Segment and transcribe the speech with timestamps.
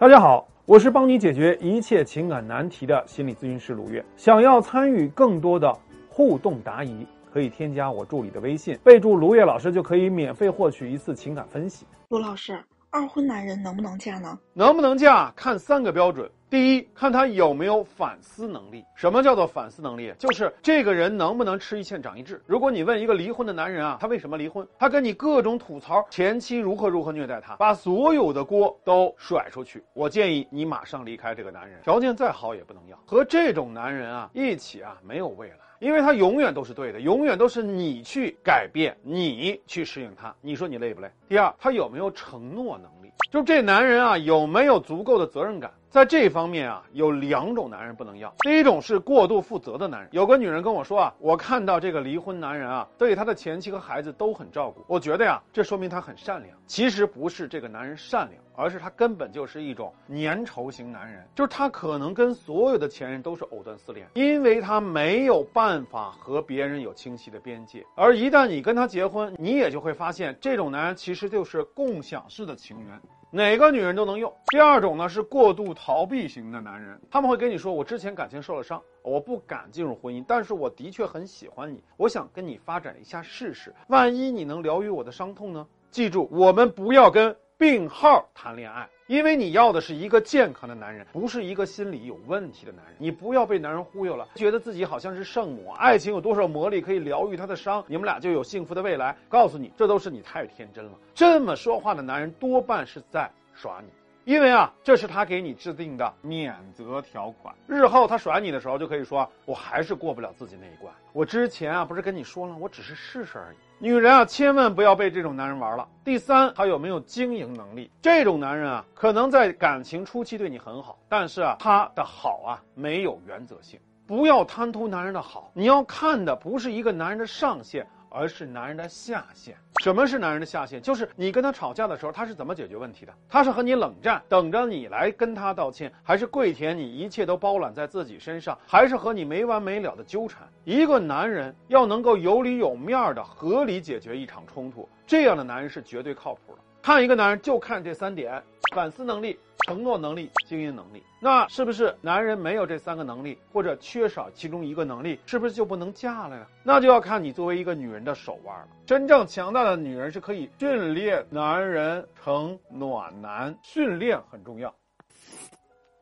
[0.00, 4.02] 大家好，我是帮你解决一切情感难题的心理咨询师卢月。
[4.16, 5.70] 想要参与更多的
[6.08, 11.84] 互动答疑，可以添加我助理的微信，备注卢月老师，就可以免费获取一次情感分析。
[12.08, 12.58] 卢老师，
[12.88, 14.38] 二婚男人能不能嫁呢？
[14.54, 16.30] 能不能嫁，看三个标准。
[16.50, 18.84] 第一，看他有没有反思能力。
[18.96, 20.12] 什么叫做反思能力？
[20.18, 22.42] 就是这个人能不能吃一堑长一智。
[22.44, 24.66] 如果你问一个离婚的男人啊，他为什么离婚？
[24.76, 29.80] 他跟你各种吐槽前妻如何如何虐待他，把所有的锅都甩出去。
[29.92, 32.98] 我建议你马上离开这个男人，条件再好也不能要。
[33.06, 40.34] 和这种男人啊一起啊没有未来，因为他永远都是对的，永远都是你去改变，你去适应他。
[40.42, 41.10] 你说你累不累？
[41.26, 43.10] 第二，他有没有承诺能力？
[43.30, 45.72] 就这男人啊有没有足够的责任感？
[45.88, 48.32] 在这方面啊，有两种男人不能要。
[48.40, 50.08] 第一种是过度负责的男人。
[50.12, 54.84] 有个女人跟我说啊，我看到这个离婚男人啊，对他的前妻和孩子都很照顾。
[54.86, 56.56] 我觉得呀，这说明他很善良。
[56.66, 61.26] 其实不是这个男人善良，而是他根本就是一种粘稠型男人。
[61.34, 67.86] 就是他可能跟所有的前任都是藕断丝连，因为他没有办办法和别人有清晰的边界。
[67.94, 73.00] 而一旦你跟他结婚，你也就会发现，这种男人其实就是共享式的情缘。
[73.30, 74.34] 哪个女人都能用。
[74.48, 92.94] 第二种呢是过度逃避型的男人，他们会跟你说：“我之前感情受了伤，我不敢进入婚姻，但是我的确很喜欢你，我想跟你发展一下试试，万一你能疗愈我的伤痛呢？”记住，我们不要跟病号谈恋爱，因为你要的是一个健康的男人，不是一个心理有问题的男人。
[92.96, 99.16] 你不要被男人忽悠了，觉得自己好像是圣母，爱情有多少魔力可以疗愈他的伤，你们俩就有幸福的未来。
[99.28, 100.92] 告诉你，这都是你太天真了。
[101.12, 103.88] 这么说话的男人多半是在耍你，
[104.30, 107.52] 因为啊，这是他给你制定的免责条款。
[107.66, 110.94] 日后他甩你的时候，就可以说我还是过不了自己那一关。
[111.12, 113.56] 我之前啊，不是跟你说了，我只是试试而已。
[113.80, 115.88] 女人啊，千万不要被这种男人玩了。
[116.04, 117.90] 第三，他有没有经营能力？
[118.00, 123.80] 这种男人啊，可能在感情初期对你很好，但是啊，他的好啊没有原则性。
[124.06, 127.84] 不要贪图男人的好，你要看的不是一个男人的上限。
[128.10, 129.56] 而是男人的下限。
[129.80, 130.82] 什么是男人的下限？
[130.82, 133.14] 就是你跟他吵架的时候，他是怎么解决问题的？
[133.28, 140.46] 他是和你冷战，等着你来跟他道歉，还是跪舔你，一切都包揽在自己身上，还是和你没完没了的纠缠？
[140.64, 146.58] 一个男人要能够有理有面的合理解决一场冲突，这样的男人是绝对靠谱的。
[146.82, 148.42] 看一个男人就看这三点：
[148.74, 151.02] 反思能力、承诺能力、经营能力。
[151.20, 156.46] 那是不是男人没有这三个能力，或者缺少其中一个能力，是不是就不能嫁了呀？
[156.62, 158.68] 那就要看你作为一个女人的手腕了。
[158.86, 164.74] 真正强大的女人是可以训练男人成暖男，训练很重要。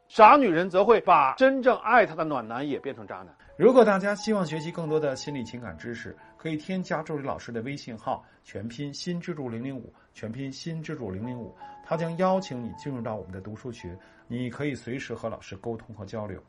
[0.07, 3.27] 傻女人则会把真正爱她的暖男也变成渣男。
[3.59, 11.53] 如果大家希望学习更多的心理情感知识，可以添加助理老师的微信号，全拼新之助零零五，全拼新之助零零五，
[11.85, 13.99] 他将邀请你进入到我们的读书群，
[14.29, 16.41] 你可以随时和老师沟通和交流。